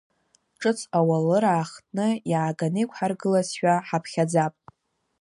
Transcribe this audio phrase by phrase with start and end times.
[0.59, 4.53] Ҿыц ауалыр аахтны, иааганы иқәҳаргылазшәа ҳаԥхьаӡап…